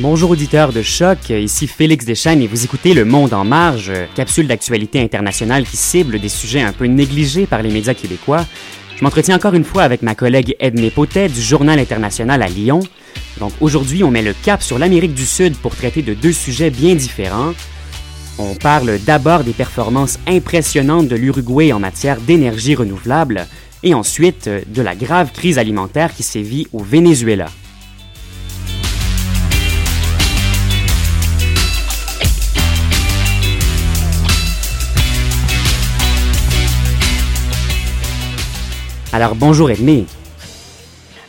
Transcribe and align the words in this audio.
Bonjour 0.00 0.30
auditeurs 0.30 0.72
de 0.72 0.80
choc, 0.80 1.30
ici 1.30 1.66
Félix 1.66 2.04
Deschênes 2.04 2.40
et 2.40 2.46
vous 2.46 2.64
écoutez 2.64 2.94
Le 2.94 3.04
Monde 3.04 3.34
en 3.34 3.44
marge, 3.44 3.90
capsule 4.14 4.46
d'actualité 4.46 5.02
internationale 5.02 5.64
qui 5.64 5.76
cible 5.76 6.20
des 6.20 6.28
sujets 6.28 6.60
un 6.60 6.72
peu 6.72 6.84
négligés 6.84 7.46
par 7.46 7.62
les 7.62 7.70
médias 7.72 7.94
québécois. 7.94 8.46
Je 8.96 9.02
m'entretiens 9.02 9.34
encore 9.34 9.54
une 9.54 9.64
fois 9.64 9.82
avec 9.82 10.02
ma 10.02 10.14
collègue 10.14 10.54
Edmé 10.60 10.90
Potet 10.90 11.28
du 11.28 11.42
Journal 11.42 11.80
international 11.80 12.42
à 12.42 12.46
Lyon. 12.46 12.78
Donc 13.40 13.50
aujourd'hui, 13.60 14.04
on 14.04 14.12
met 14.12 14.22
le 14.22 14.34
cap 14.34 14.62
sur 14.62 14.78
l'Amérique 14.78 15.14
du 15.14 15.26
Sud 15.26 15.56
pour 15.56 15.74
traiter 15.74 16.02
de 16.02 16.14
deux 16.14 16.32
sujets 16.32 16.70
bien 16.70 16.94
différents. 16.94 17.52
On 18.38 18.54
parle 18.54 19.00
d'abord 19.04 19.42
des 19.42 19.52
performances 19.52 20.20
impressionnantes 20.28 21.08
de 21.08 21.16
l'Uruguay 21.16 21.72
en 21.72 21.80
matière 21.80 22.20
d'énergie 22.20 22.76
renouvelable 22.76 23.48
et 23.82 23.94
ensuite 23.94 24.48
de 24.48 24.82
la 24.82 24.94
grave 24.94 25.32
crise 25.32 25.58
alimentaire 25.58 26.14
qui 26.14 26.22
sévit 26.22 26.68
au 26.72 26.84
Venezuela. 26.84 27.46
Alors 39.18 39.34
bonjour 39.34 39.68
Edmé. 39.68 40.06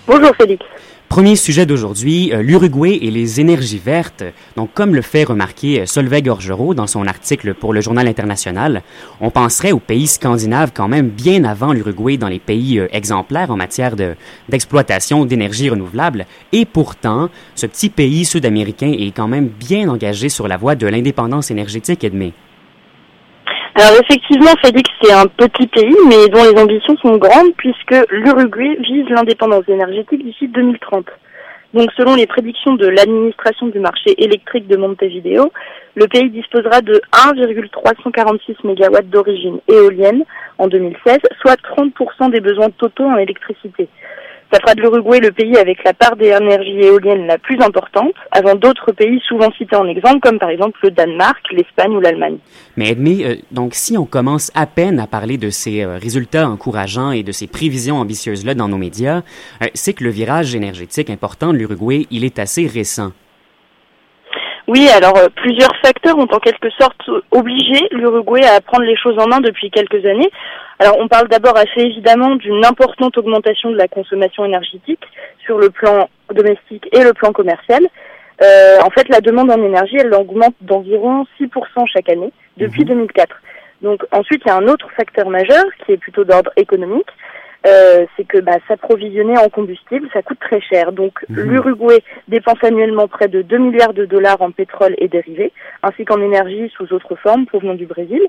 Bonjour 0.05 0.31
Félix. 0.35 0.63
Premier 1.07 1.35
sujet 1.35 1.65
d'aujourd'hui, 1.65 2.31
euh, 2.31 2.43
l'Uruguay 2.43 2.99
et 3.01 3.09
les 3.09 3.41
énergies 3.41 3.81
vertes. 3.83 4.23
Donc, 4.55 4.75
comme 4.75 4.93
le 4.93 5.01
fait 5.01 5.23
remarquer 5.23 5.81
euh, 5.81 5.85
Solveig 5.87 6.29
Orgerot 6.29 6.75
dans 6.75 6.85
son 6.85 7.07
article 7.07 7.55
pour 7.55 7.73
le 7.73 7.81
Journal 7.81 8.07
international, 8.07 8.83
on 9.21 9.31
penserait 9.31 9.71
aux 9.71 9.79
pays 9.79 10.05
scandinaves 10.05 10.69
quand 10.71 10.87
même 10.87 11.09
bien 11.09 11.43
avant 11.45 11.73
l'Uruguay 11.73 12.17
dans 12.17 12.27
les 12.27 12.37
pays 12.37 12.77
euh, 12.77 12.87
exemplaires 12.91 13.49
en 13.49 13.57
matière 13.57 13.95
d'exploitation 14.49 15.25
d'énergie 15.25 15.71
renouvelable. 15.71 16.27
Et 16.51 16.65
pourtant, 16.65 17.31
ce 17.55 17.65
petit 17.65 17.89
pays 17.89 18.23
sud-américain 18.23 18.93
est 18.95 19.15
quand 19.15 19.27
même 19.27 19.47
bien 19.47 19.89
engagé 19.89 20.29
sur 20.29 20.47
la 20.47 20.57
voie 20.57 20.75
de 20.75 20.85
l'indépendance 20.85 21.49
énergétique, 21.49 22.03
Edmé. 22.03 22.33
Alors 23.75 24.01
effectivement, 24.01 24.51
Félix, 24.63 24.89
c'est 25.01 25.13
un 25.13 25.27
petit 25.27 25.67
pays, 25.67 25.95
mais 26.07 26.27
dont 26.27 26.43
les 26.43 26.59
ambitions 26.59 26.97
sont 26.97 27.17
grandes, 27.17 27.53
puisque 27.55 27.95
l'Uruguay 28.09 28.77
vise 28.81 29.07
l'indépendance 29.09 29.67
énergétique 29.67 30.23
d'ici 30.23 30.47
2030. 30.47 31.05
Donc 31.73 31.91
selon 31.95 32.15
les 32.15 32.25
prédictions 32.25 32.73
de 32.75 32.87
l'administration 32.87 33.67
du 33.67 33.79
marché 33.79 34.15
électrique 34.17 34.67
de 34.67 34.75
Montevideo, 34.75 35.51
le 35.93 36.07
pays 36.07 36.29
disposera 36.31 36.81
de 36.81 36.99
1,346 37.13 38.55
MW 38.63 39.01
d'origine 39.03 39.59
éolienne 39.67 40.23
en 40.57 40.67
2016, 40.67 41.19
soit 41.41 41.57
30% 41.77 42.31
des 42.31 42.41
besoins 42.41 42.71
totaux 42.71 43.05
en 43.05 43.17
électricité. 43.17 43.87
Ça 44.51 44.59
fera 44.59 44.73
de 44.73 44.81
l'Uruguay 44.81 45.19
le 45.19 45.31
pays 45.31 45.55
avec 45.57 45.83
la 45.83 45.93
part 45.93 46.15
d'énergie 46.15 46.79
éolienne 46.79 47.27
la 47.27 47.37
plus 47.37 47.61
importante, 47.61 48.13
avant 48.31 48.55
d'autres 48.55 48.91
pays 48.91 49.21
souvent 49.27 49.51
cités 49.51 49.75
en 49.75 49.87
exemple, 49.87 50.21
comme 50.21 50.39
par 50.39 50.49
exemple 50.49 50.79
le 50.81 50.89
Danemark, 50.89 51.39
l'Espagne 51.51 51.91
ou 51.91 51.99
l'Allemagne. 51.99 52.37
Mais 52.75 52.89
Edmé, 52.89 53.25
euh, 53.25 53.35
donc 53.51 53.75
si 53.75 53.95
on 53.95 54.05
commence 54.05 54.51
à 54.55 54.65
peine 54.65 54.99
à 54.99 55.05
parler 55.05 55.37
de 55.37 55.51
ces 55.51 55.83
euh, 55.83 55.97
résultats 55.97 56.49
encourageants 56.49 57.11
et 57.11 57.21
de 57.21 57.31
ces 57.31 57.45
prévisions 57.45 57.97
ambitieuses-là 57.97 58.55
dans 58.55 58.67
nos 58.67 58.77
médias, 58.77 59.21
euh, 59.61 59.67
c'est 59.75 59.93
que 59.93 60.03
le 60.03 60.09
virage 60.09 60.55
énergétique 60.55 61.11
important 61.11 61.53
de 61.53 61.57
l'Uruguay, 61.57 62.07
il 62.09 62.25
est 62.25 62.39
assez 62.39 62.65
récent. 62.65 63.11
Oui, 64.67 64.87
alors 64.95 65.15
plusieurs 65.35 65.75
facteurs 65.83 66.17
ont 66.17 66.27
en 66.31 66.39
quelque 66.39 66.69
sorte 66.79 67.01
obligé 67.31 67.87
l'Uruguay 67.91 68.45
à 68.45 68.61
prendre 68.61 68.83
les 68.83 68.97
choses 68.97 69.17
en 69.19 69.27
main 69.27 69.41
depuis 69.41 69.71
quelques 69.71 70.05
années. 70.05 70.29
Alors 70.79 70.97
on 70.97 71.09
parle 71.09 71.27
d'abord 71.27 71.57
assez 71.57 71.81
évidemment 71.81 72.35
d'une 72.35 72.65
importante 72.65 73.17
augmentation 73.17 73.69
de 73.69 73.77
la 73.77 73.89
consommation 73.89 74.45
énergétique 74.45 75.03
sur 75.45 75.57
le 75.57 75.69
plan 75.69 76.09
domestique 76.33 76.87
et 76.93 77.03
le 77.03 77.13
plan 77.13 77.33
commercial. 77.33 77.81
Euh, 78.41 78.77
en 78.81 78.89
fait, 78.89 79.09
la 79.09 79.19
demande 79.19 79.51
en 79.51 79.61
énergie, 79.61 79.97
elle 79.99 80.13
augmente 80.13 80.55
d'environ 80.61 81.25
6% 81.39 81.47
chaque 81.91 82.09
année 82.09 82.31
depuis 82.55 82.85
2004. 82.85 83.29
Mhm. 83.29 83.89
Donc 83.89 84.05
ensuite, 84.11 84.41
il 84.45 84.47
y 84.47 84.51
a 84.51 84.55
un 84.55 84.67
autre 84.67 84.87
facteur 84.95 85.29
majeur 85.29 85.65
qui 85.85 85.91
est 85.91 85.97
plutôt 85.97 86.23
d'ordre 86.23 86.51
économique, 86.55 87.09
euh, 87.67 88.05
c'est 88.15 88.25
que 88.25 88.37
bah, 88.37 88.57
s'approvisionner 88.69 89.37
en 89.37 89.49
combustible, 89.49 90.07
ça 90.13 90.21
coûte 90.21 90.39
très 90.39 90.61
cher. 90.61 90.93
Donc 90.93 91.25
mhm. 91.27 91.41
l'Uruguay 91.43 92.01
dépense 92.29 92.63
annuellement 92.63 93.09
près 93.09 93.27
de 93.27 93.41
2 93.41 93.57
milliards 93.57 93.93
de 93.93 94.05
dollars 94.05 94.41
en 94.41 94.51
pétrole 94.51 94.95
et 94.97 95.09
dérivés, 95.09 95.51
ainsi 95.83 96.05
qu'en 96.05 96.21
énergie 96.21 96.71
sous 96.77 96.93
autres 96.93 97.15
formes 97.15 97.45
provenant 97.45 97.75
du 97.75 97.85
Brésil. 97.85 98.21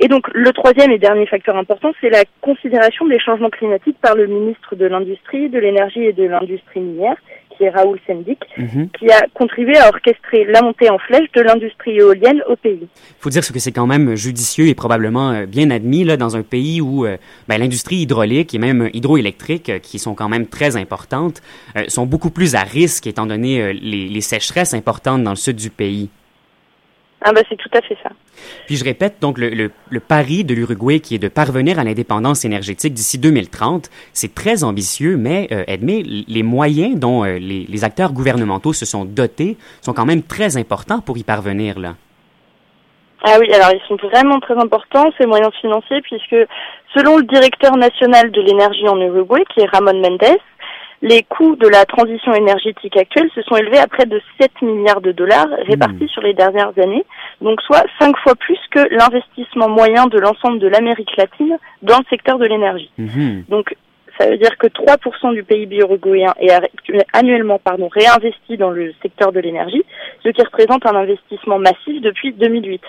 Et 0.00 0.08
donc 0.08 0.26
le 0.32 0.50
troisième 0.52 0.90
et 0.90 0.98
dernier 0.98 1.26
facteur 1.26 1.56
important, 1.56 1.92
c'est 2.00 2.08
la 2.08 2.24
considération 2.40 3.06
des 3.06 3.20
changements 3.20 3.50
climatiques 3.50 3.98
par 4.00 4.14
le 4.14 4.26
ministre 4.26 4.74
de 4.74 4.86
l'Industrie, 4.86 5.50
de 5.50 5.58
l'Énergie 5.58 6.04
et 6.04 6.14
de 6.14 6.24
l'Industrie 6.24 6.80
minière, 6.80 7.16
qui 7.60 7.64
est 7.64 7.68
Raoul 7.70 7.98
Sendik, 8.06 8.38
mhm. 8.56 8.88
qui 8.98 9.10
a 9.10 9.26
contribué 9.34 9.76
à 9.76 9.88
orchestrer 9.88 10.44
la 10.44 10.62
montée 10.62 10.88
en 10.88 10.98
flèche 10.98 11.30
de 11.34 11.42
l'industrie 11.42 11.98
éolienne 11.98 12.42
au 12.48 12.56
pays. 12.56 12.80
Il 12.80 13.20
faut 13.20 13.28
dire 13.28 13.42
que 13.42 13.58
c'est 13.58 13.72
quand 13.72 13.86
même 13.86 14.14
judicieux 14.16 14.68
et 14.68 14.74
probablement 14.74 15.32
euh, 15.32 15.46
bien 15.46 15.70
admis 15.70 16.04
là, 16.04 16.16
dans 16.16 16.36
un 16.36 16.42
pays 16.42 16.80
où 16.80 17.04
euh, 17.04 17.18
ben, 17.48 17.58
l'industrie 17.58 17.96
hydraulique 17.96 18.54
et 18.54 18.58
même 18.58 18.88
hydroélectrique, 18.94 19.68
euh, 19.68 19.78
qui 19.78 19.98
sont 19.98 20.14
quand 20.14 20.30
même 20.30 20.46
très 20.46 20.76
importantes, 20.76 21.42
sont 21.88 22.06
beaucoup 22.06 22.30
plus 22.30 22.54
à 22.54 22.62
risque 22.62 23.06
étant 23.06 23.26
donné 23.26 23.72
les, 23.74 24.08
les 24.08 24.20
sécheresses 24.20 24.74
importantes 24.74 25.22
dans 25.22 25.30
le 25.30 25.36
sud 25.36 25.56
du 25.56 25.70
pays. 25.70 26.08
Ah 27.22 27.32
bah 27.32 27.42
c'est 27.48 27.56
tout 27.56 27.68
à 27.74 27.82
fait 27.82 27.98
ça. 28.02 28.10
Puis 28.66 28.76
je 28.76 28.84
répète, 28.84 29.16
donc 29.20 29.36
le, 29.36 29.50
le, 29.50 30.00
pari 30.00 30.42
de 30.42 30.54
l'Uruguay 30.54 31.00
qui 31.00 31.14
est 31.14 31.18
de 31.18 31.28
parvenir 31.28 31.78
à 31.78 31.84
l'indépendance 31.84 32.46
énergétique 32.46 32.94
d'ici 32.94 33.18
2030, 33.18 33.90
c'est 34.14 34.34
très 34.34 34.64
ambitieux, 34.64 35.18
mais 35.18 35.48
euh, 35.52 35.64
Edmé, 35.66 36.02
les 36.02 36.42
moyens 36.42 36.98
dont 36.98 37.24
euh, 37.24 37.38
les, 37.38 37.66
les, 37.68 37.84
acteurs 37.84 38.12
gouvernementaux 38.12 38.72
se 38.72 38.86
sont 38.86 39.04
dotés 39.04 39.58
sont 39.82 39.92
quand 39.92 40.06
même 40.06 40.22
très 40.22 40.56
importants 40.56 41.00
pour 41.00 41.18
y 41.18 41.22
parvenir 41.22 41.78
là. 41.78 41.94
Ah 43.22 43.36
oui, 43.38 43.52
alors 43.52 43.70
ils 43.72 43.86
sont 43.86 43.96
vraiment 43.96 44.40
très 44.40 44.56
importants 44.56 45.10
ces 45.18 45.26
moyens 45.26 45.52
financiers 45.60 46.00
puisque 46.00 46.36
selon 46.96 47.18
le 47.18 47.24
directeur 47.24 47.76
national 47.76 48.30
de 48.30 48.40
l'énergie 48.40 48.88
en 48.88 48.98
Uruguay, 48.98 49.44
qui 49.52 49.60
est 49.60 49.66
Ramon 49.66 50.00
Mendes, 50.00 50.38
les 51.02 51.22
coûts 51.22 51.56
de 51.56 51.66
la 51.66 51.84
transition 51.86 52.34
énergétique 52.34 52.96
actuelle 52.96 53.30
se 53.34 53.42
sont 53.42 53.56
élevés 53.56 53.78
à 53.78 53.86
près 53.86 54.06
de 54.06 54.20
7 54.40 54.50
milliards 54.62 55.00
de 55.00 55.12
dollars 55.12 55.48
répartis 55.66 56.04
hmm. 56.04 56.08
sur 56.08 56.22
les 56.22 56.34
dernières 56.34 56.72
années, 56.78 57.04
donc 57.40 57.60
soit 57.62 57.84
5 57.98 58.16
fois 58.18 58.34
plus 58.34 58.58
que 58.70 58.80
l'investissement 58.94 59.68
moyen 59.68 60.06
de 60.06 60.18
l'ensemble 60.18 60.58
de 60.58 60.68
l'Amérique 60.68 61.16
latine 61.16 61.56
dans 61.82 61.98
le 61.98 62.04
secteur 62.10 62.38
de 62.38 62.44
l'énergie. 62.44 62.90
Hmm. 62.98 63.42
Donc 63.48 63.74
ça 64.20 64.28
veut 64.28 64.36
dire 64.36 64.58
que 64.58 64.66
3% 64.66 65.32
du 65.32 65.42
PIB 65.42 65.76
uruguayen 65.78 66.34
est 66.40 66.52
annuellement 67.14 67.58
pardon, 67.58 67.88
réinvesti 67.88 68.58
dans 68.58 68.70
le 68.70 68.92
secteur 69.02 69.32
de 69.32 69.40
l'énergie, 69.40 69.82
ce 70.22 70.28
qui 70.28 70.42
représente 70.42 70.84
un 70.84 70.94
investissement 70.94 71.58
massif 71.58 72.02
depuis 72.02 72.34
2008. 72.34 72.82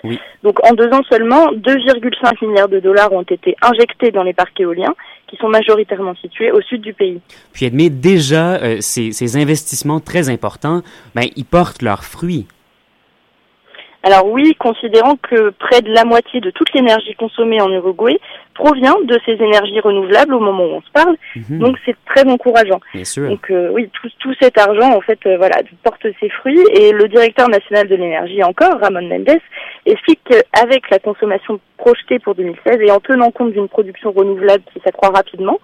Donc 0.43 0.59
en 0.69 0.73
deux 0.73 0.89
ans 0.91 1.03
seulement, 1.09 1.53
2,5 1.53 2.45
milliards 2.45 2.67
de 2.67 2.81
dollars 2.81 3.13
ont 3.13 3.21
été 3.21 3.55
injectés 3.61 4.11
dans 4.11 4.23
les 4.23 4.33
parcs 4.33 4.59
éoliens, 4.59 4.93
qui 5.27 5.37
sont 5.37 5.47
majoritairement 5.47 6.15
situés 6.15 6.51
au 6.51 6.61
sud 6.61 6.81
du 6.81 6.93
pays. 6.93 7.21
Puis 7.53 7.65
Edmé, 7.65 7.89
déjà, 7.89 8.55
euh, 8.55 8.77
ces, 8.81 9.13
ces, 9.13 9.37
investissements 9.37 10.01
très 10.01 10.29
importants, 10.29 10.81
ben, 11.15 11.23
ils 11.37 11.45
portent 11.45 11.81
leurs 11.81 12.03
fruits. 12.03 12.45
Alors 14.03 14.25
oui, 14.25 14.55
considérant 14.55 15.15
que 15.15 15.51
près 15.51 15.81
de 15.81 15.93
la 15.93 16.03
moitié 16.05 16.41
de 16.41 16.49
toute 16.49 16.73
l'énergie 16.73 17.13
consommée 17.13 17.61
en 17.61 17.71
Uruguay 17.71 18.19
provient 18.63 18.97
de 19.03 19.19
ces 19.25 19.33
énergies 19.33 19.79
renouvelables 19.79 20.33
au 20.33 20.39
moment 20.39 20.63
où 20.65 20.75
on 20.77 20.81
se 20.81 20.91
parle, 20.91 21.15
mhm. 21.35 21.59
donc 21.59 21.77
c'est 21.85 21.95
très 22.05 22.25
encourageant. 22.25 22.79
Bien 22.93 23.03
sûr. 23.03 23.27
Donc 23.27 23.49
euh, 23.49 23.69
oui, 23.71 23.89
tout, 23.93 24.09
tout, 24.19 24.33
cet 24.39 24.57
argent 24.59 24.95
en 24.95 25.01
fait, 25.01 25.19
euh, 25.25 25.37
voilà, 25.37 25.55
porte 25.83 26.05
ses 26.19 26.29
fruits 26.29 26.63
et 26.73 26.91
le 26.91 27.07
directeur 27.07 27.49
national 27.49 27.87
de 27.87 27.95
l'énergie 27.95 28.43
encore, 28.43 28.79
Ramon 28.79 29.01
Mendes, 29.01 29.39
explique 29.85 30.21
qu'avec 30.29 30.89
la 30.91 30.99
consommation 30.99 31.59
projetée 31.77 32.19
pour 32.19 32.35
2016 32.35 32.79
et 32.81 32.91
en 32.91 32.99
tenant 32.99 33.31
compte 33.31 33.53
d'une 33.53 33.67
production 33.67 34.11
renouvelable 34.11 34.63
qui 34.71 34.79
s'accroît 34.83 35.09
rapidement, 35.09 35.59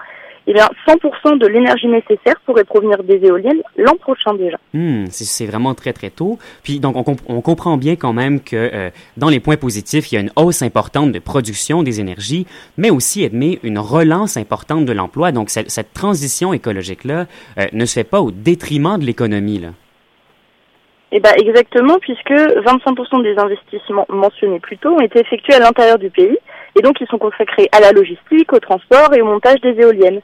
eh 0.50 0.54
bien, 0.54 0.70
100% 0.88 1.38
de 1.38 1.46
l'énergie 1.46 1.88
nécessaire 1.88 2.40
pourrait 2.46 2.64
provenir 2.64 3.04
des 3.04 3.18
éoliennes 3.18 3.62
l'an 3.76 3.96
prochain 4.00 4.34
déjà. 4.34 4.58
Hmm, 4.74 5.06
c'est 5.10 5.46
vraiment 5.46 5.76
très, 5.76 5.92
très 5.92 6.10
tôt. 6.10 6.40
Puis, 6.64 6.80
donc, 6.80 6.96
on, 6.96 7.16
on 7.28 7.42
comprend 7.42 7.76
bien 7.76 7.98
quand 7.98 8.14
même 8.14 8.40
que 8.40 8.56
euh, 8.56 8.90
dans 9.18 9.28
les 9.28 9.42
points 9.42 9.58
positifs, 9.58 10.10
il 10.12 10.16
y 10.16 10.18
a 10.18 10.22
une 10.22 10.32
hausse 10.38 10.62
importante 10.62 11.12
de 11.12 11.20
production 11.20 11.84
des 11.84 12.00
énergies, 12.00 12.48
mais 12.78 12.90
aussi, 12.90 13.26
admet, 13.26 13.60
une 13.64 13.78
relance 13.78 14.38
importante 14.38 14.86
de 14.86 14.94
l'emploi. 14.94 15.34
Donc, 15.34 15.50
cette, 15.50 15.70
cette 15.70 15.94
transition 15.94 16.54
écologique-là 16.54 17.26
euh, 17.60 17.66
ne 17.74 17.86
se 17.86 17.94
fait 17.96 18.06
pas 18.06 18.22
au 18.22 18.32
détriment 18.32 18.98
de 18.98 19.06
l'économie, 19.06 19.60
là. 19.60 19.70
Eh 21.12 21.22
ben 21.22 21.32
exactement, 21.38 22.00
puisque 22.00 22.32
25% 22.32 23.24
des 23.24 23.40
investissements 23.40 24.06
mentionnés 24.10 24.60
plus 24.60 24.78
tôt 24.78 24.90
ont 24.90 25.00
été 25.00 25.20
effectués 25.20 25.54
à 25.54 25.60
l'intérieur 25.60 25.98
du 25.98 26.10
pays, 26.10 26.38
et 26.78 26.82
donc 26.82 27.00
ils 27.02 27.08
sont 27.08 27.18
consacrés 27.18 27.70
à 27.72 27.80
la 27.80 27.92
logistique, 27.92 28.52
au 28.54 28.60
transport 28.60 29.14
et 29.14 29.22
au 29.22 29.26
montage 29.26 29.60
des 29.62 29.80
éoliennes. 29.80 30.22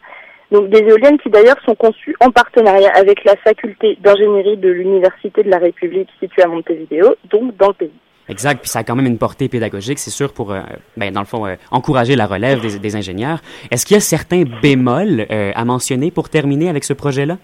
Donc 0.52 0.70
des 0.70 0.80
éoliennes 0.80 1.18
qui 1.18 1.30
d'ailleurs 1.30 1.58
sont 1.66 1.76
conçues 1.76 2.16
en 2.20 2.30
partenariat 2.30 2.92
avec 2.96 3.24
la 3.24 3.36
faculté 3.38 3.98
d'ingénierie 4.02 4.58
de 4.58 4.70
l'Université 4.70 5.42
de 5.44 5.50
la 5.50 5.58
République 5.58 6.10
située 6.20 6.44
à 6.44 6.48
Montevideo, 6.48 7.16
donc 7.32 7.58
dans 7.58 7.70
le 7.70 7.74
pays. 7.74 7.92
Exact, 8.30 8.62
puis 8.62 8.70
ça 8.70 8.80
a 8.80 8.84
quand 8.84 8.96
même 8.96 9.06
une 9.06 9.18
portée 9.18 9.50
pédagogique, 9.50 10.00
c'est 10.00 10.12
sûr, 10.12 10.32
pour, 10.32 10.54
euh, 10.54 10.62
ben, 10.96 11.12
dans 11.12 11.20
le 11.20 11.26
fond, 11.26 11.46
euh, 11.46 11.56
encourager 11.72 12.16
la 12.16 12.26
relève 12.26 12.62
des, 12.80 12.96
ingénieurs. 12.96 13.40
Est-ce 13.70 13.86
qu'il 13.86 13.96
y 13.96 13.98
a 13.98 14.02
certains 14.02 14.44
bémols 14.62 15.26
euh, 15.30 15.52
à 15.56 15.66
mentionner 15.66 16.10
pour 16.10 16.30
terminer 16.30 16.70
avec 16.70 16.86
ce 16.86 16.94
projet-là? 16.94 17.38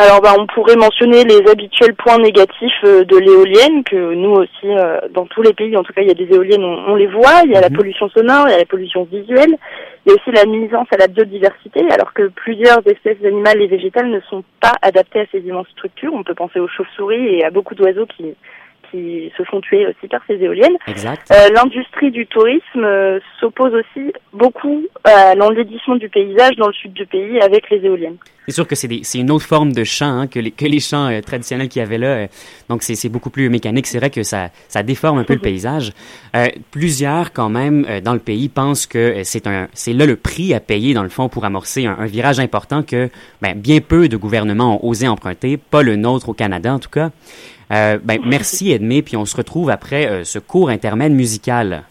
Alors 0.00 0.20
bah, 0.20 0.32
on 0.38 0.46
pourrait 0.46 0.76
mentionner 0.76 1.24
les 1.24 1.50
habituels 1.50 1.96
points 1.96 2.18
négatifs 2.18 2.84
euh, 2.84 3.04
de 3.04 3.16
l'éolienne, 3.16 3.82
que 3.82 4.14
nous 4.14 4.30
aussi, 4.30 4.66
euh, 4.66 5.00
dans 5.10 5.26
tous 5.26 5.42
les 5.42 5.52
pays, 5.52 5.76
en 5.76 5.82
tout 5.82 5.92
cas 5.92 6.02
il 6.02 6.06
y 6.06 6.12
a 6.12 6.14
des 6.14 6.32
éoliennes, 6.32 6.62
on, 6.62 6.94
les 6.94 7.08
voit, 7.08 7.42
il 7.44 7.50
y 7.50 7.56
a 7.56 7.60
la 7.60 7.68
mhm. 7.68 7.76
pollution 7.78 8.08
sonore, 8.10 8.46
il 8.46 8.52
y 8.52 8.54
a 8.54 8.58
la 8.58 8.64
pollution 8.64 9.08
visuelle, 9.10 9.56
il 10.06 10.10
y 10.10 10.12
a 10.12 10.14
aussi 10.14 10.30
la 10.30 10.44
nuisance 10.44 10.86
à 10.92 10.98
la 10.98 11.08
biodiversité, 11.08 11.80
alors 11.90 12.12
que 12.14 12.28
plusieurs 12.28 12.78
espèces 12.86 13.18
animales 13.24 13.60
et 13.60 13.66
végétales 13.66 14.08
ne 14.08 14.20
sont 14.30 14.44
pas 14.60 14.74
adaptées 14.82 15.20
à 15.20 15.26
ces 15.32 15.40
immenses 15.40 15.68
structures. 15.70 16.14
On 16.14 16.22
peut 16.22 16.34
penser 16.34 16.60
aux 16.60 16.68
chauves-souris 16.68 17.34
et 17.34 17.44
à 17.44 17.50
beaucoup 17.50 17.74
d'oiseaux 17.74 18.06
qui, 18.06 18.36
qui 18.90 19.32
se 19.36 19.42
font 19.44 19.60
tuer 19.60 19.86
aussi 19.86 20.08
par 20.08 20.20
ces 20.26 20.34
éoliennes. 20.34 20.76
Euh, 20.88 21.48
L'industrie 21.54 22.10
du 22.10 22.26
tourisme 22.26 22.84
euh, 22.84 23.20
s'oppose 23.40 23.72
aussi 23.74 24.12
beaucoup 24.32 24.86
à 25.04 25.34
l'enlaidissement 25.34 25.96
du 25.96 26.08
paysage 26.08 26.56
dans 26.56 26.68
le 26.68 26.72
sud 26.72 26.92
du 26.92 27.06
pays 27.06 27.40
avec 27.40 27.70
les 27.70 27.84
éoliennes. 27.84 28.16
C'est 28.46 28.54
sûr 28.54 28.66
que 28.66 28.74
c'est 28.74 29.18
une 29.18 29.30
autre 29.30 29.44
forme 29.44 29.72
de 29.72 29.84
chant 29.84 30.20
hein, 30.20 30.26
que, 30.26 30.38
les, 30.38 30.50
que 30.50 30.64
les 30.64 30.80
chants 30.80 31.10
euh, 31.10 31.20
traditionnels 31.20 31.68
qu'il 31.68 31.80
y 31.80 31.84
avait 31.84 31.98
là. 31.98 32.06
Euh, 32.06 32.26
donc 32.70 32.82
c'est 32.82 33.08
beaucoup 33.10 33.28
plus 33.28 33.50
mécanique. 33.50 33.86
C'est 33.86 33.98
vrai 33.98 34.08
que 34.08 34.22
ça, 34.22 34.48
ça 34.68 34.82
déforme 34.82 35.18
un 35.18 35.24
peu 35.24 35.34
le 35.34 35.40
paysage. 35.40 35.92
plusieurs, 36.70 37.32
quand 37.32 37.50
même, 37.50 37.86
dans 38.02 38.14
le 38.14 38.18
pays 38.18 38.48
pensent 38.48 38.86
que 38.86 39.22
c'est 39.24 39.92
là 39.92 40.06
le 40.06 40.16
prix 40.16 40.54
à 40.54 40.60
payer, 40.60 40.94
dans 40.94 41.02
le 41.02 41.08
fond, 41.08 41.28
pour 41.28 41.44
amorcer 41.44 41.86
un, 41.86 41.96
un 41.98 42.06
virage 42.06 42.40
important 42.40 42.82
que 42.82 43.10
ben, 43.42 43.54
bien 43.54 43.80
peu 43.80 44.08
de 44.08 44.16
gouvernements 44.16 44.82
ont 44.82 44.88
osé 44.88 45.08
emprunter, 45.08 45.56
pas 45.56 45.82
le 45.82 45.96
nôtre 45.96 46.30
au 46.30 46.34
Canada 46.34 46.72
en 46.72 46.78
tout 46.78 46.90
cas. 46.90 47.10
Euh, 47.72 47.98
ben, 48.02 48.20
merci 48.24 48.72
Edmé, 48.72 49.02
puis 49.02 49.16
on 49.16 49.24
se 49.24 49.36
retrouve 49.36 49.70
après 49.70 50.06
euh, 50.06 50.24
ce 50.24 50.38
court 50.38 50.70
intermède 50.70 51.12
musical. 51.12 51.84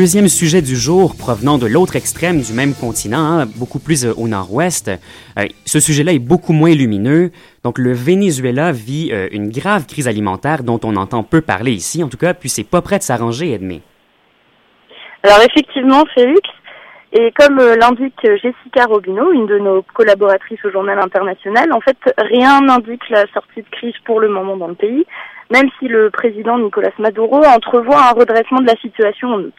Deuxième 0.00 0.28
sujet 0.28 0.62
du 0.62 0.76
jour 0.76 1.14
provenant 1.14 1.58
de 1.58 1.66
l'autre 1.66 1.94
extrême 1.94 2.40
du 2.40 2.54
même 2.54 2.72
continent, 2.72 3.18
hein, 3.18 3.44
beaucoup 3.44 3.78
plus 3.78 4.06
euh, 4.06 4.14
au 4.16 4.28
nord-ouest. 4.28 4.88
Euh, 5.38 5.44
ce 5.66 5.78
sujet-là 5.78 6.12
est 6.12 6.18
beaucoup 6.18 6.54
moins 6.54 6.74
lumineux. 6.74 7.32
Donc 7.64 7.76
le 7.76 7.92
Venezuela 7.92 8.72
vit 8.72 9.10
euh, 9.12 9.28
une 9.30 9.50
grave 9.50 9.84
crise 9.84 10.08
alimentaire 10.08 10.62
dont 10.62 10.80
on 10.84 10.96
entend 10.96 11.22
peu 11.22 11.42
parler 11.42 11.72
ici, 11.72 12.02
en 12.02 12.08
tout 12.08 12.16
cas, 12.16 12.32
puis 12.32 12.48
c'est 12.48 12.64
pas 12.64 12.80
prêt 12.80 12.96
de 12.96 13.02
s'arranger, 13.02 13.52
Edmé. 13.52 13.82
Alors 15.22 15.40
effectivement, 15.40 16.02
Félix, 16.14 16.48
et 17.12 17.30
comme 17.38 17.58
l'indique 17.58 18.22
Jessica 18.22 18.86
Robino, 18.86 19.32
une 19.32 19.46
de 19.48 19.58
nos 19.58 19.82
collaboratrices 19.82 20.64
au 20.64 20.70
journal 20.70 20.98
international, 20.98 21.74
en 21.74 21.80
fait, 21.82 21.98
rien 22.16 22.62
n'indique 22.62 23.06
la 23.10 23.26
sortie 23.34 23.60
de 23.60 23.68
crise 23.70 23.98
pour 24.06 24.20
le 24.20 24.30
moment 24.30 24.56
dans 24.56 24.68
le 24.68 24.76
pays, 24.76 25.04
même 25.50 25.68
si 25.78 25.88
le 25.88 26.08
président 26.08 26.58
Nicolas 26.58 26.88
Maduro 26.98 27.44
entrevoit 27.44 28.08
un 28.08 28.12
redressement 28.12 28.62
de 28.62 28.66
la 28.66 28.76
situation 28.76 29.28
en 29.28 29.40
août. 29.40 29.54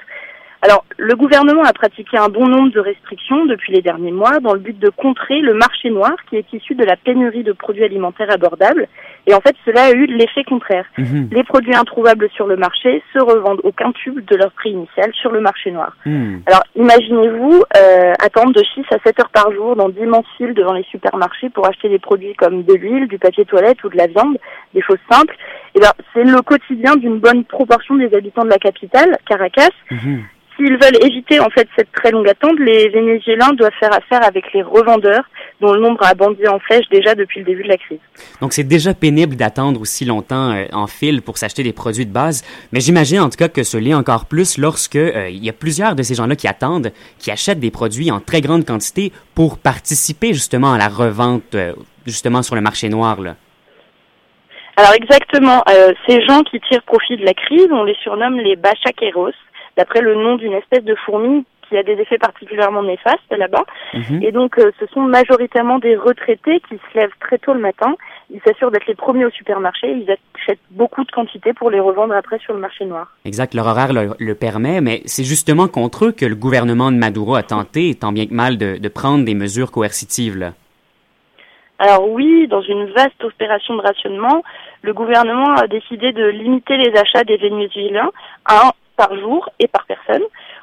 Alors, 0.64 0.86
le 0.98 1.16
gouvernement 1.16 1.64
a 1.64 1.74
pratiqué 1.74 2.18
un 2.18 2.30
bon 2.30 2.48
nombre 2.48 2.72
de 2.72 2.80
restrictions 2.80 3.46
depuis 3.48 3.74
les 3.74 3.82
derniers 3.82 4.12
mois 4.12 4.40
dans 4.40 4.54
le 4.54 4.60
but 4.60 4.78
de 4.78 4.90
contrer 4.90 5.42
le 5.42 5.56
marché 5.56 5.90
noir 5.90 6.14
qui 6.30 6.36
est 6.36 6.54
issu 6.54 6.76
de 6.76 6.84
la 6.84 6.96
pénurie 6.96 7.44
de 7.44 7.52
produits 7.52 7.84
alimentaires 7.84 8.30
abordables. 8.30 8.88
Et 9.28 9.34
en 9.34 9.42
fait, 9.42 9.56
cela 9.66 9.86
a 9.86 9.92
eu 9.92 10.06
l'effet 10.06 10.44
contraire. 10.44 10.86
Mhm. 10.98 11.30
Les 11.32 11.44
produits 11.44 11.76
introuvables 11.76 12.30
sur 12.36 12.48
le 12.48 12.56
marché 12.56 13.04
se 13.14 13.20
revendent 13.20 13.62
au 13.64 13.72
quintuple 13.72 14.24
de 14.24 14.36
leur 14.36 14.52
prix 14.52 14.72
initial 14.72 15.12
sur 15.14 15.32
le 15.32 15.42
marché 15.42 15.72
noir. 15.72 15.96
Mhm. 16.06 16.42
Alors, 16.48 16.64
imaginez-vous 16.76 17.64
euh, 17.78 18.14
attendre 18.20 18.54
de 18.54 18.64
6 18.74 18.82
à 18.92 18.98
7 19.06 19.20
heures 19.20 19.30
par 19.30 19.52
jour 19.54 19.76
dans 19.76 19.90
d'immenses 19.90 20.26
files 20.38 20.54
devant 20.54 20.74
les 20.74 20.84
supermarchés 20.84 21.50
pour 21.50 21.68
acheter 21.68 21.90
des 21.90 22.00
produits 22.00 22.34
comme 22.36 22.64
de 22.64 22.74
l'huile, 22.74 23.08
du 23.08 23.20
papier 23.20 23.46
toilette 23.46 23.84
ou 23.84 23.90
de 23.90 23.98
la 23.98 24.08
viande, 24.08 24.38
des 24.74 24.82
choses 24.82 25.00
simples. 25.10 25.36
Et 25.74 25.78
eh 25.78 25.80
bien, 25.80 25.92
c'est 26.14 26.24
le 26.24 26.42
quotidien 26.42 26.96
d'une 26.96 27.20
bonne 27.20 27.46
proportion 27.46 27.96
des 27.96 28.14
habitants 28.14 28.44
de 28.44 28.50
la 28.50 28.58
capitale, 28.58 29.18
Caracas. 29.28 29.70
Mhm 29.90 30.24
s'ils 30.62 30.78
veulent 30.78 31.04
éviter 31.04 31.40
en 31.40 31.50
fait 31.50 31.68
cette 31.76 31.92
très 31.92 32.12
longue 32.12 32.28
attente, 32.28 32.60
les 32.60 32.90
Vénézuéliens 32.90 33.54
doivent 33.54 33.72
faire 33.80 33.94
affaire 33.94 34.26
avec 34.26 34.52
les 34.54 34.62
revendeurs 34.62 35.24
dont 35.60 35.74
le 35.74 35.80
nombre 35.80 36.04
a 36.06 36.14
bondi 36.14 36.48
en 36.48 36.60
flèche 36.60 36.88
déjà 36.92 37.16
depuis 37.16 37.40
le 37.40 37.46
début 37.46 37.64
de 37.64 37.70
la 37.70 37.78
crise. 37.78 38.00
Donc 38.42 38.54
c'est 38.54 38.64
déjà 38.64 38.94
pénible 38.94 39.11
d'attendre 39.12 39.82
aussi 39.82 40.06
longtemps 40.06 40.52
euh, 40.52 40.66
en 40.74 40.88
file 40.88 41.22
pour 41.22 41.38
s'acheter 41.38 41.64
des 41.64 41.74
produits 41.74 42.06
de 42.06 42.12
base, 42.12 42.44
mais 42.72 42.80
j'imagine 42.80 43.20
en 43.20 43.30
tout 43.30 43.38
cas 43.38 43.50
que 43.50 43.64
ce 43.64 43.78
l'est 43.78 43.94
encore 43.94 44.26
plus 44.26 44.58
lorsque 44.58 44.96
euh, 44.96 45.30
il 45.30 45.44
y 45.44 45.50
a 45.50 45.54
plusieurs 45.54 45.96
de 45.96 46.04
ces 46.04 46.16
gens-là 46.16 46.36
qui 46.36 46.48
attendent, 46.48 46.92
qui 47.20 47.32
achètent 47.32 47.60
des 47.60 47.72
produits 47.72 48.12
en 48.12 48.20
très 48.20 48.42
grande 48.42 48.66
quantité 48.66 49.12
pour 49.36 49.58
participer 49.58 50.34
justement 50.34 50.74
à 50.74 50.78
la 50.78 50.88
revente 50.88 51.56
euh, 51.56 51.74
justement 52.06 52.42
sur 52.42 52.56
le 52.56 52.62
marché 52.62 52.90
noir. 52.90 53.18
Alors 54.78 54.94
exactement, 54.94 55.64
ces 56.08 56.26
gens 56.26 56.42
qui 56.44 56.60
tirent 56.62 56.82
profit 56.84 57.18
de 57.18 57.26
la 57.26 57.34
crise, 57.34 57.68
on 57.72 57.84
les 57.84 57.96
surnomme 58.02 58.40
les 58.40 58.56
bachaqueros 58.56 59.34
d'après 59.78 60.02
le 60.02 60.16
nom 60.16 60.38
d'une 60.38 60.54
espèce 60.54 60.84
de 60.84 60.96
fourmi 61.06 61.46
qui 61.72 61.78
a 61.78 61.84
des 61.84 61.94
effets 61.94 62.18
particulièrement 62.18 62.84
néfastes 62.84 63.32
là-bas. 63.32 63.64
Mhm. 63.94 64.22
Et 64.22 64.32
donc, 64.32 64.60
euh, 64.60 64.72
ce 64.80 64.86
sont 64.88 65.02
majoritairement 65.02 65.80
des 65.80 65.96
retraités 65.96 66.60
qui 66.68 66.76
se 66.76 67.00
lèvent 67.00 67.16
très 67.22 67.38
tôt 67.38 67.54
le 67.54 67.62
matin. 67.62 67.96
Ils 68.30 68.42
s'assurent 68.46 68.72
d'être 68.72 68.88
les 68.88 68.96
premiers 68.96 69.26
au 69.26 69.30
supermarché. 69.30 69.90
Ils 69.90 70.12
achètent 70.12 70.60
beaucoup 70.72 71.06
de 71.06 71.12
quantités 71.12 71.54
pour 71.54 71.70
les 71.70 71.80
revendre 71.80 72.14
après 72.14 72.40
sur 72.40 72.54
le 72.54 72.60
marché 72.60 72.84
noir. 72.84 73.08
Exact, 73.24 73.54
leur 73.54 73.68
horaire 73.68 73.94
le, 73.94 74.36
permet, 74.36 74.82
mais 74.82 75.02
c'est 75.06 75.24
justement 75.24 75.68
contre 75.68 76.06
eux 76.06 76.12
que 76.12 76.26
le 76.26 76.36
gouvernement 76.36 76.92
de 76.92 76.98
Maduro 76.98 77.36
a 77.36 77.44
tenté, 77.44 77.96
tant 77.96 78.12
bien 78.12 78.26
que 78.26 78.34
mal, 78.34 78.58
de, 78.58 78.78
de 78.78 78.90
prendre 78.90 79.24
des 79.24 79.36
mesures 79.36 79.72
coercitives. 79.72 80.38
Là. 80.38 80.52
Alors 81.80 82.10
oui, 82.10 82.48
dans 82.48 82.62
une 82.62 82.86
vaste 82.92 83.24
opération 83.24 83.76
de 83.76 83.82
rationnement, 83.82 84.44
le 84.82 84.94
gouvernement 84.94 85.56
a 85.56 85.68
décidé 85.68 86.12
de 86.12 86.26
limiter 86.28 86.76
les 86.78 86.92
achats 87.00 87.24
des 87.24 87.38
Vénézuéliens 87.38 88.12
à 88.46 88.72
par 89.02 89.18
jour 89.18 89.50
et 89.60 89.68
par 89.68 89.86
personne, 89.86 90.22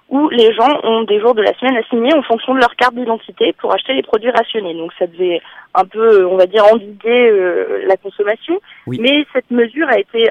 où 0.09 0.29
les 0.31 0.55
gens 0.55 0.81
ont 0.85 1.03
des 1.03 1.21
jours 1.21 1.35
de 1.35 1.43
la 1.43 1.53
semaine 1.59 1.77
assignés 1.77 2.15
en 2.15 2.23
fonction 2.23 2.55
de 2.55 2.61
leur 2.61 2.75
carte 2.77 2.95
d'identité 2.95 3.53
pour 3.53 3.73
acheter 3.75 3.93
les 3.93 4.03
produits 4.03 4.31
rationnés. 4.31 4.75
Donc 4.75 4.93
ça 4.99 5.07
devait 5.07 5.41
un 5.75 5.85
peu, 5.85 6.27
on 6.27 6.37
va 6.37 6.47
dire, 6.47 6.65
endiguer 6.65 7.29
euh, 7.31 7.85
la 7.87 7.97
consommation. 7.97 8.59
Mais 8.87 9.27
cette 9.33 9.51
mesure 9.51 9.89
a 9.89 9.99
été 9.99 10.31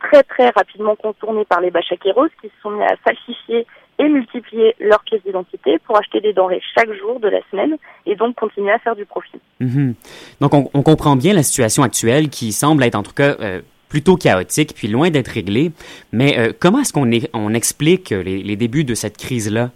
très 0.00 0.22
très 0.22 0.50
rapidement 0.50 0.96
contournée 0.96 1.44
par 1.44 1.60
les 1.60 1.70
bachaqueros 1.70 2.28
qui 2.40 2.48
se 2.48 2.62
sont 2.62 2.70
mis 2.70 2.82
à 2.82 2.96
falsifier 3.04 3.66
et 3.98 4.08
multiplier 4.08 4.74
leurs 4.80 5.02
pièces 5.04 5.22
d'identité 5.24 5.78
pour 5.86 5.96
acheter 5.96 6.20
des 6.20 6.32
denrées 6.32 6.62
chaque 6.74 6.92
jour 6.94 7.20
de 7.20 7.28
la 7.28 7.38
semaine 7.50 7.76
et 8.06 8.16
donc 8.16 8.34
continuer 8.34 8.72
à 8.72 8.78
faire 8.78 8.96
du 8.96 9.04
profit. 9.04 9.38
Mhm. 9.60 9.94
Donc 10.40 10.54
on, 10.54 10.82
comprend 10.82 11.16
bien 11.16 11.34
la 11.34 11.42
situation 11.42 11.82
actuelle 11.82 12.28
qui 12.28 12.52
semble 12.52 12.82
être 12.82 12.94
en 12.94 13.02
tout 13.02 13.12
cas 13.12 13.36
euh, 13.40 13.60
plutôt 13.92 14.16
chaotique, 14.16 14.72
puis 14.74 14.88
loin 14.88 15.10
d'être 15.10 15.28
réglé. 15.28 15.70
Mais 16.12 16.38
euh, 16.38 16.52
comment 16.58 16.78
est-ce 16.80 16.94
qu'on 16.94 17.10
on 17.34 17.52
explique 17.52 18.08
les, 18.08 18.56
débuts 18.56 18.84
de 18.84 18.94
cette 18.94 19.18
crise-là? 19.18 19.68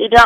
Eh 0.00 0.08
bien, 0.08 0.24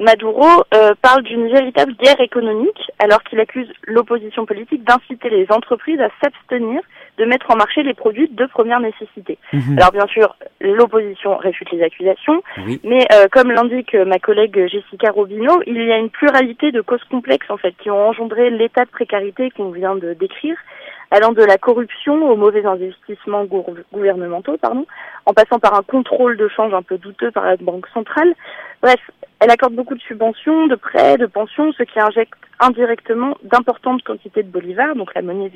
Maduro 0.00 0.48
euh, 0.74 0.94
parle 1.00 1.22
d'une 1.22 1.48
véritable 1.48 1.94
guerre 1.94 2.20
économique 2.20 2.90
alors 2.98 3.22
qu'il 3.22 3.38
accuse 3.38 3.68
l'opposition 3.84 4.46
politique 4.46 4.82
d'inciter 4.82 5.30
les 5.30 5.46
entreprises 5.50 6.00
à 6.00 6.08
s'abstenir 6.20 6.80
de 7.18 7.24
mettre 7.24 7.52
en 7.52 7.56
marché 7.56 7.84
les 7.84 7.94
produits 7.94 8.28
de 8.28 8.46
première 8.46 8.80
nécessité. 8.80 9.38
Mhm. 9.52 9.78
Alors 9.78 9.92
bien 9.92 10.06
sûr, 10.08 10.34
l'opposition 10.60 11.36
réfute 11.36 11.70
les 11.70 11.82
accusations, 11.82 12.42
mais 12.82 13.06
euh, 13.12 13.28
comme 13.30 13.52
l'indique 13.52 13.94
ma 13.94 14.18
collègue 14.18 14.66
Jessica 14.66 15.12
Robino, 15.12 15.62
il 15.66 15.82
y 15.82 15.92
a 15.92 15.98
une 15.98 16.10
pluralité 16.10 16.72
de 16.72 16.80
causes 16.80 17.04
complexes 17.04 17.48
en 17.48 17.56
fait 17.56 17.74
qui 17.80 17.90
ont 17.90 18.08
engendré 18.08 18.50
l'état 18.50 18.84
de 18.84 18.90
précarité 18.90 19.50
qu'on 19.52 19.70
vient 19.70 19.94
de 19.94 20.14
décrire 20.14 20.56
allant 21.10 21.32
de 21.32 21.42
la 21.42 21.58
corruption 21.58 22.30
aux 22.30 22.36
mauvais 22.36 22.64
investissements 22.64 23.44
gouvernementaux, 23.92 24.56
pardon, 24.58 24.86
en 25.24 25.32
passant 25.32 25.58
par 25.58 25.74
un 25.74 25.82
contrôle 25.82 26.36
de 26.36 26.48
change 26.48 26.74
un 26.74 26.82
peu 26.82 26.98
douteux 26.98 27.30
par 27.30 27.44
la 27.44 27.56
Banque 27.56 27.86
centrale. 27.94 28.34
Bref, 28.82 29.00
Elle 29.40 29.50
accorde 29.50 29.74
beaucoup 29.74 29.94
de 29.94 30.00
subventions, 30.00 30.66
de 30.66 30.76
prêts, 30.76 31.18
de 31.18 31.26
pensions, 31.26 31.72
ce 31.72 31.82
qui 31.82 32.00
injecte 32.00 32.34
indirectement 32.58 33.36
d'importantes 33.44 34.02
quantités 34.02 34.42
de 34.42 34.48
bolivars, 34.48 34.94
donc 34.96 35.14
la 35.14 35.22
monnaie 35.22 35.52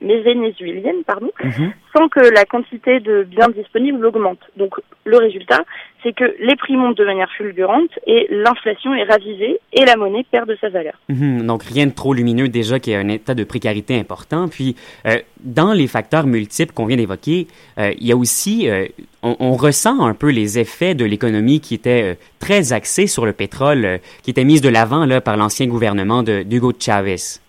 vénézuélienne, 0.00 1.04
pardon, 1.06 1.30
mhm. 1.42 1.72
sans 1.96 2.08
que 2.08 2.20
la 2.20 2.44
quantité 2.44 2.98
de 3.00 3.22
biens 3.22 3.48
disponibles 3.48 4.04
augmente. 4.04 4.40
Donc 4.56 4.74
le 5.04 5.16
résultat, 5.16 5.64
c'est 6.02 6.12
que 6.12 6.34
les 6.40 6.56
prix 6.56 6.76
montent 6.76 6.96
de 6.96 7.04
manière 7.04 7.30
fulgurante 7.36 7.90
et 8.06 8.26
l'inflation 8.30 8.94
est 8.94 9.04
ravisée 9.04 9.60
et 9.72 9.84
la 9.84 9.96
monnaie 9.96 10.24
perd 10.30 10.48
de 10.48 10.56
sa 10.60 10.68
valeur. 10.68 10.94
Mhm. 11.08 11.46
donc 11.46 11.62
rien 11.62 11.86
de 11.86 11.92
trop 11.92 12.14
lumineux 12.14 12.48
déjà 12.48 12.78
qui 12.80 12.94
a 12.94 12.98
un 12.98 13.08
état 13.08 13.34
de 13.34 13.44
précarité 13.44 13.98
important. 13.98 14.48
Puis 14.48 14.76
euh, 15.06 15.18
dans 15.40 15.72
les 15.72 15.86
facteurs 15.86 16.26
multiples 16.26 16.72
qu'on 16.72 16.86
vient 16.86 16.96
d'évoquer, 16.96 17.46
euh, 17.78 17.92
il 17.98 18.06
y 18.06 18.12
a 18.12 18.16
aussi, 18.16 18.68
euh, 18.68 18.86
on, 19.22 19.52
ressent 19.54 20.04
un 20.04 20.14
peu 20.14 20.30
les 20.30 20.58
effets 20.58 20.94
de 20.94 21.04
l'économie 21.04 21.60
qui 21.60 21.74
était 21.74 22.18
très 22.38 22.72
axée 22.72 23.06
sur 23.06 23.26
le 23.26 23.32
pétrole, 23.32 24.00
qui 24.22 24.30
était 24.30 24.44
mise 24.44 24.62
de 24.62 24.68
l'avant 24.68 25.04
là 25.04 25.20
par 25.20 25.36
l'ancien 25.36 25.66
gouvernement 25.66 26.22
de 26.22 26.42
d'Hugo 26.42 26.72
Chavez. 26.78 27.40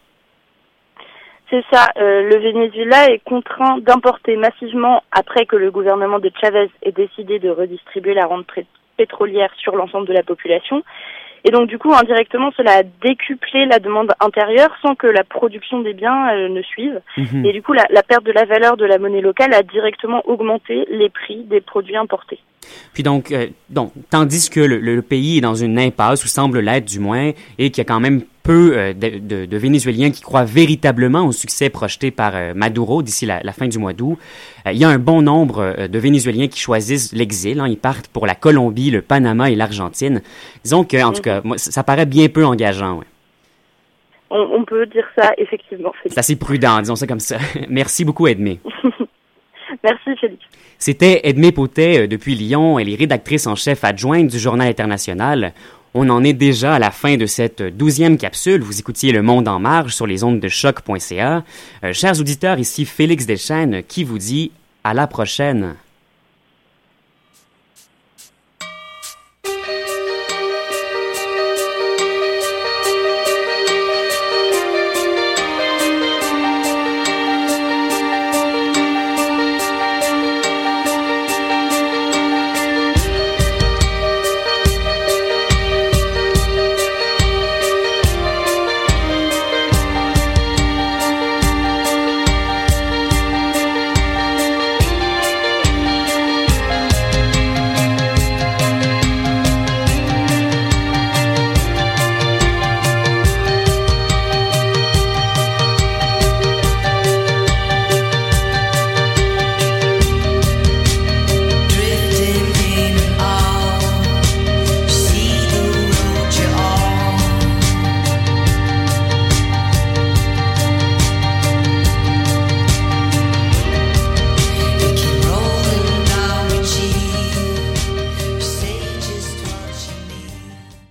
C'est 1.51 1.63
ça. 1.69 1.89
Euh, 1.97 2.29
le 2.29 2.37
Venezuela 2.37 3.11
est 3.11 3.19
contraint 3.19 3.77
d'importer 3.79 4.37
massivement 4.37 5.03
après 5.11 5.45
que 5.45 5.57
le 5.57 5.69
gouvernement 5.69 6.19
de 6.19 6.31
Chavez 6.39 6.69
ait 6.81 6.93
décidé 6.93 7.39
de 7.39 7.49
redistribuer 7.49 8.13
la 8.13 8.25
rente 8.25 8.47
pétrolière 8.95 9.51
sur 9.57 9.75
l'ensemble 9.75 10.07
de 10.07 10.13
la 10.13 10.23
population. 10.23 10.81
Et 11.43 11.51
donc 11.51 11.67
du 11.67 11.77
coup, 11.77 11.93
indirectement, 11.93 12.51
cela 12.55 12.79
a 12.79 12.83
décuplé 12.83 13.65
la 13.65 13.79
demande 13.79 14.11
intérieure 14.19 14.69
sans 14.81 14.95
que 14.95 15.07
la 15.07 15.23
production 15.23 15.81
des 15.81 15.93
biens 15.93 16.29
euh, 16.33 16.49
ne 16.49 16.61
suive. 16.61 17.01
Mhm. 17.17 17.45
Et 17.45 17.53
du 17.53 17.61
coup, 17.61 17.73
la, 17.73 18.03
perte 18.03 18.23
de 18.23 18.31
la 18.31 18.45
valeur 18.45 18.77
de 18.77 18.85
la 18.85 18.97
monnaie 18.97 19.21
locale 19.21 19.53
a 19.53 19.63
directement 19.63 20.21
augmenté 20.27 20.85
les 20.89 21.09
prix 21.09 21.43
des 21.43 21.61
produits 21.61 21.97
importés. 21.97 22.39
Puis 22.93 23.03
donc, 23.03 23.31
euh, 23.31 23.47
donc 23.69 23.91
tandis 24.09 24.49
que 24.49 24.59
le, 24.59 25.01
pays 25.01 25.39
est 25.39 25.41
dans 25.41 25.55
une 25.55 25.79
impasse, 25.79 26.23
ou 26.23 26.27
semble 26.27 26.59
l'être 26.59 26.85
du 26.85 26.99
moins, 26.99 27.31
et 27.57 27.71
qu'il 27.71 27.79
y 27.79 27.81
a 27.81 27.85
quand 27.85 27.99
même 27.99 28.21
peu 28.43 28.73
euh, 28.75 28.93
de, 28.93 29.57
Vénézuéliens 29.57 30.11
qui 30.11 30.21
croient 30.21 30.45
véritablement 30.45 31.25
au 31.25 31.31
succès 31.31 31.69
projeté 31.69 32.11
par 32.11 32.35
euh, 32.35 32.53
Maduro 32.53 33.01
d'ici 33.01 33.25
la, 33.25 33.41
fin 33.53 33.67
du 33.67 33.77
mois 33.77 33.93
d'août. 33.93 34.17
il 34.65 34.77
y 34.77 34.83
a 34.83 34.89
un 34.89 34.99
bon 34.99 35.21
nombre 35.21 35.87
de 35.87 35.99
Vénézuéliens 35.99 36.47
qui 36.47 36.59
choisissent 36.59 37.13
l'exil. 37.13 37.59
Hein. 37.59 37.67
ils 37.67 37.77
partent 37.77 38.07
pour 38.07 38.25
la 38.25 38.35
Colombie, 38.35 38.91
le 38.91 39.01
Panama 39.01 39.49
et 39.49 39.55
l'Argentine. 39.55 40.21
Disons 40.63 40.83
que, 40.83 41.01
en 41.03 41.11
tout 41.11 41.21
cas, 41.21 41.41
moi, 41.43 41.57
ça, 41.57 41.83
paraît 41.83 42.05
bien 42.05 42.27
peu 42.29 42.45
engageant. 42.45 42.99
Ouais. 42.99 43.05
On, 44.29 44.63
peut 44.63 44.85
dire 44.85 45.05
ça, 45.17 45.33
effectivement. 45.37 45.91
C'est 46.05 46.17
assez 46.17 46.37
prudent, 46.37 46.79
disons 46.79 46.95
ça 46.95 47.05
comme 47.05 47.19
ça. 47.19 47.37
Merci 47.69 48.05
beaucoup, 48.05 48.27
Edmé. 48.27 48.61
Merci, 49.83 50.15
Félix. 50.19 50.43
C'était 50.77 51.21
Edmé 51.23 51.51
Potet 51.51 52.03
euh, 52.03 52.07
depuis 52.07 52.35
Lyon. 52.35 52.79
Elle 52.79 52.89
est 52.89 52.95
rédactrice 52.95 53.45
en 53.45 53.55
chef 53.55 53.83
adjointe 53.83 54.27
du 54.27 54.39
Journal 54.39 54.67
international. 54.67 55.53
On 55.93 56.09
en 56.09 56.23
est 56.23 56.33
déjà 56.33 56.75
à 56.75 56.79
la 56.79 56.89
fin 56.89 57.17
de 57.17 57.25
cette 57.25 57.61
douzième 57.61 58.17
capsule. 58.17 58.61
Vous 58.61 58.79
écoutiez 58.79 59.11
Le 59.11 59.21
Monde 59.21 59.49
en 59.49 59.59
marge 59.59 59.93
sur 59.93 60.07
les 60.07 60.23
ondes 60.23 60.39
de 60.39 60.47
choc.ca. 60.47 61.43
Euh, 61.83 61.91
chers 61.91 62.17
auditeurs, 62.17 62.59
ici 62.59 62.85
Félix 62.85 63.25
Deschênes 63.25 63.83
qui 63.85 64.05
vous 64.05 64.17
dit 64.17 64.51
à 64.85 64.93
la 64.93 65.05
prochaine. 65.05 65.75